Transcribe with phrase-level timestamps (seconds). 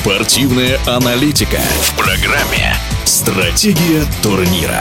[0.00, 2.72] Спортивная аналитика в программе
[3.04, 4.80] «Стратегия турнира».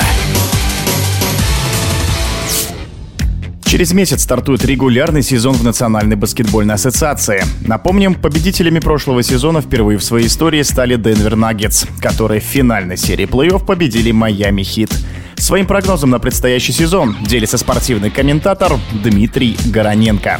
[3.65, 7.43] Через месяц стартует регулярный сезон в Национальной баскетбольной ассоциации.
[7.65, 13.25] Напомним, победителями прошлого сезона впервые в своей истории стали Денвер Наггетс, которые в финальной серии
[13.25, 14.91] плей-офф победили Майами Хит.
[15.37, 18.73] Своим прогнозом на предстоящий сезон делится спортивный комментатор
[19.03, 20.39] Дмитрий Гороненко.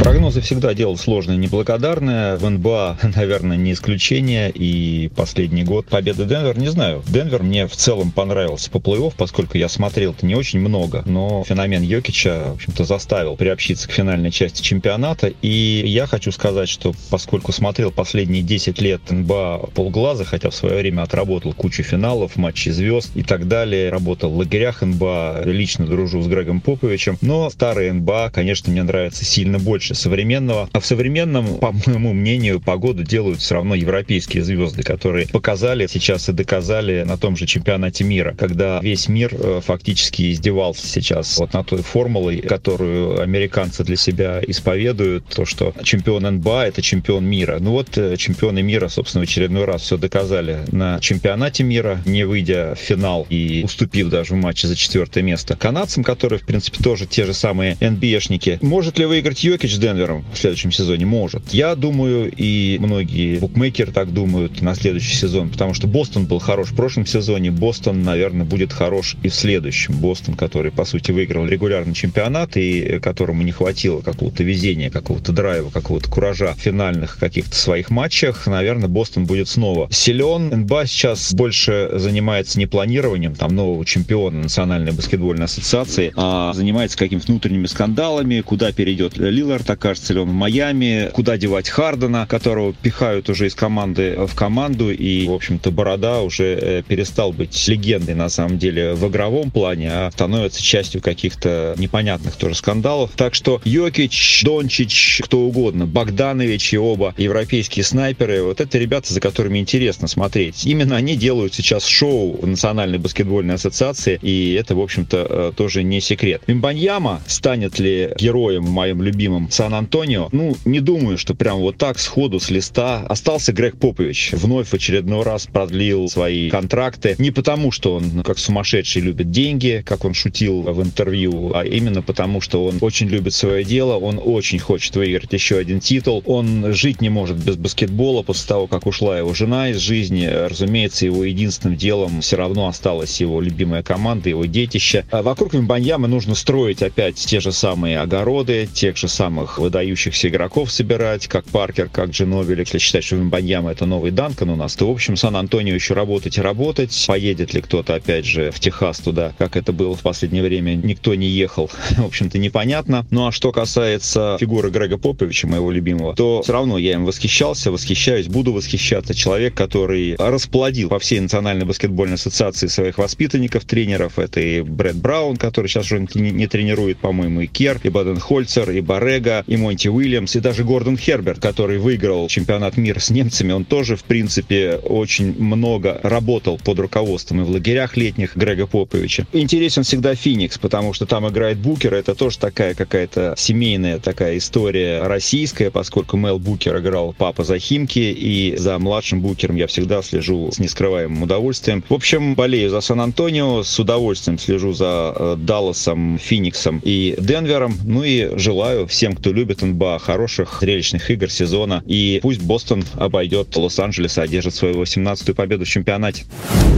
[0.00, 2.36] Прогнозы всегда дело сложное и неблагодарное.
[2.36, 4.50] В НБА, наверное, не исключение.
[4.50, 7.04] И последний год победы Денвер, не знаю.
[7.06, 11.02] Денвер мне в целом понравился по плей-офф, поскольку я смотрел это не очень много.
[11.06, 15.32] Но феномен Йокича, в общем-то, заставил приобщиться к финальной части чемпионата.
[15.40, 20.78] И я хочу сказать, что поскольку смотрел последние 10 лет НБА полглаза, хотя в свое
[20.78, 26.22] время отработал кучу финалов, матчей звезд и так далее, работал в лагерях НБА, лично дружу
[26.22, 30.68] с Грегом Поповичем, но старый НБА, конечно, мне нравится сильно больше современного.
[30.72, 36.28] А в современном, по моему мнению, погоду делают все равно европейские звезды, которые показали сейчас
[36.28, 41.52] и доказали на том же чемпионате мира, когда весь мир э, фактически издевался сейчас вот
[41.52, 47.58] на той формулой, которую американцы для себя исповедуют, то, что чемпион НБА— это чемпион мира.
[47.60, 52.24] Ну вот э, чемпионы мира, собственно, в очередной раз все доказали на чемпионате мира, не
[52.24, 55.56] выйдя в финал и уступив даже даже в матче за четвертое место.
[55.56, 58.58] Канадцам, которые, в принципе, тоже те же самые NBA-шники.
[58.64, 61.06] Может ли выиграть Йокич с Денвером в следующем сезоне?
[61.06, 61.52] Может.
[61.52, 66.68] Я думаю, и многие букмекеры так думают на следующий сезон, потому что Бостон был хорош
[66.68, 69.94] в прошлом сезоне, Бостон, наверное, будет хорош и в следующем.
[69.94, 75.70] Бостон, который, по сути, выиграл регулярный чемпионат и которому не хватило какого-то везения, какого-то драйва,
[75.70, 80.48] какого-то куража в финальных каких-то своих матчах, наверное, Бостон будет снова силен.
[80.60, 86.98] НБА сейчас больше занимается не планированием там нового чемпионата, чемпиона Национальной баскетбольной ассоциации, а занимается
[86.98, 92.74] какими-то внутренними скандалами, куда перейдет Лилард, окажется ли он в Майами, куда девать Хардена, которого
[92.74, 98.14] пихают уже из команды в команду, и, в общем-то, Борода уже э, перестал быть легендой,
[98.14, 103.12] на самом деле, в игровом плане, а становится частью каких-то непонятных тоже скандалов.
[103.16, 109.20] Так что Йокич, Дончич, кто угодно, Богданович и оба европейские снайперы, вот это ребята, за
[109.20, 110.66] которыми интересно смотреть.
[110.66, 115.82] Именно они делают сейчас шоу Национальной баскетбольной ассоциации, ассоциации, и это, в общем-то, э, тоже
[115.82, 116.42] не секрет.
[116.46, 120.28] Мимбаньяма станет ли героем в моем любимом Сан-Антонио?
[120.32, 123.04] Ну, не думаю, что прям вот так сходу с листа.
[123.08, 124.30] Остался Грег Попович.
[124.32, 127.14] Вновь в очередной раз продлил свои контракты.
[127.18, 132.02] Не потому, что он как сумасшедший любит деньги, как он шутил в интервью, а именно
[132.02, 136.22] потому, что он очень любит свое дело, он очень хочет выиграть еще один титул.
[136.26, 140.26] Он жить не может без баскетбола после того, как ушла его жена из жизни.
[140.26, 145.04] Разумеется, его единственным делом все равно осталась его любимая команды, его детища.
[145.10, 150.72] А вокруг Вимбаньямы нужно строить опять те же самые огороды, тех же самых выдающихся игроков
[150.72, 152.60] собирать, как Паркер, как Джиновили.
[152.60, 156.38] Если считать, что Вимбаньяма это новый Данкан у нас, то, в общем, Сан-Антонио еще работать
[156.38, 157.04] и работать.
[157.06, 161.14] Поедет ли кто-то, опять же, в Техас туда, как это было в последнее время, никто
[161.14, 161.70] не ехал.
[161.98, 163.06] В общем-то, непонятно.
[163.10, 167.70] Ну, а что касается фигуры Грега Поповича, моего любимого, то все равно я им восхищался,
[167.70, 169.12] восхищаюсь, буду восхищаться.
[169.12, 174.18] Человек, который расплодил по всей Национальной баскетбольной ассоциации своих воспитанников, тренеров.
[174.18, 178.18] Это и Брэд Браун, который сейчас уже не, не тренирует, по-моему, и Кер, и Баден
[178.20, 183.08] Хольцер, и Барега, и Монти Уильямс, и даже Гордон Херберт, который выиграл чемпионат мира с
[183.08, 183.52] немцами.
[183.52, 189.26] Он тоже, в принципе, очень много работал под руководством и в лагерях летних Грега Поповича.
[189.32, 191.94] Интересен всегда Феникс, потому что там играет Букер.
[191.94, 198.00] Это тоже такая какая-то семейная такая история российская, поскольку Мел Букер играл папа за Химки,
[198.00, 201.82] и за младшим Букером я всегда слежу с нескрываемым удовольствием.
[201.88, 207.76] В общем, болею за Сан-Антонио, с удовольствием слежу за э, Далласом, Фениксом и Денвером.
[207.84, 211.82] Ну и желаю всем, кто любит НБА, хороших зрелищных игр сезона.
[211.86, 216.24] И пусть Бостон обойдет Лос-Анджелес и одержит свою 18-ю победу в чемпионате.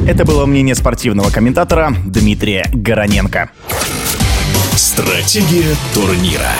[0.07, 3.51] Это было мнение спортивного комментатора Дмитрия Гороненко.
[4.77, 6.51] Стратегия турнира.